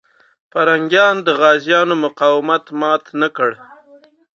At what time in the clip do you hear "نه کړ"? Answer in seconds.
3.21-3.51